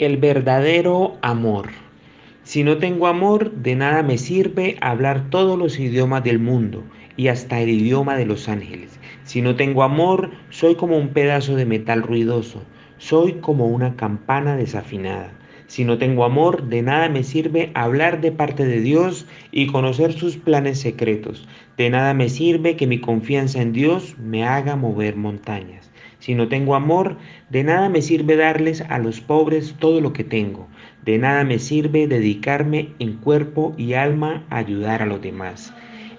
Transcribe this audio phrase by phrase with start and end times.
[0.00, 1.68] El verdadero amor.
[2.42, 6.82] Si no tengo amor, de nada me sirve hablar todos los idiomas del mundo
[7.16, 8.98] y hasta el idioma de los ángeles.
[9.22, 12.64] Si no tengo amor, soy como un pedazo de metal ruidoso,
[12.98, 15.32] soy como una campana desafinada.
[15.68, 20.12] Si no tengo amor, de nada me sirve hablar de parte de Dios y conocer
[20.12, 21.46] sus planes secretos.
[21.76, 25.93] De nada me sirve que mi confianza en Dios me haga mover montañas.
[26.24, 27.18] Si no tengo amor,
[27.50, 30.66] de nada me sirve darles a los pobres todo lo que tengo.
[31.04, 35.74] De nada me sirve dedicarme en cuerpo y alma a ayudar a los demás.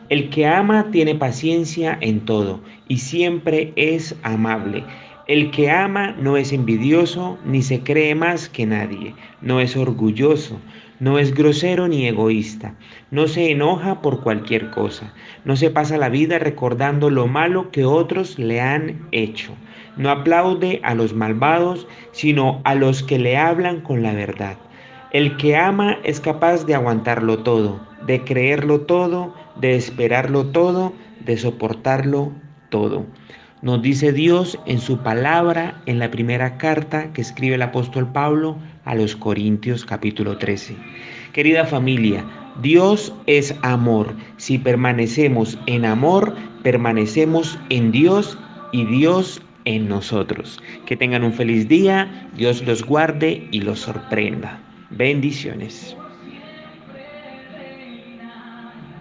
[0.09, 4.83] El que ama tiene paciencia en todo y siempre es amable.
[5.27, 10.59] El que ama no es envidioso ni se cree más que nadie, no es orgulloso,
[10.99, 12.75] no es grosero ni egoísta,
[13.09, 15.11] no se enoja por cualquier cosa,
[15.43, 19.55] no se pasa la vida recordando lo malo que otros le han hecho,
[19.97, 24.57] no aplaude a los malvados, sino a los que le hablan con la verdad.
[25.11, 30.93] El que ama es capaz de aguantarlo todo, de creerlo todo, de esperarlo todo,
[31.25, 32.31] de soportarlo
[32.69, 33.07] todo.
[33.65, 38.59] Nos dice Dios en su palabra en la primera carta que escribe el apóstol Pablo
[38.83, 40.75] a los Corintios capítulo 13.
[41.33, 42.23] Querida familia,
[42.61, 44.13] Dios es amor.
[44.37, 48.37] Si permanecemos en amor, permanecemos en Dios
[48.71, 50.61] y Dios en nosotros.
[50.85, 54.59] Que tengan un feliz día, Dios los guarde y los sorprenda.
[54.91, 55.97] Bendiciones.